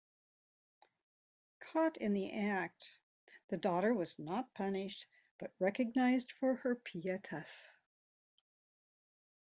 [1.59, 2.89] Caught in the act,
[3.49, 5.05] the daughter was not punished,
[5.37, 7.75] but recognized for her "pietas".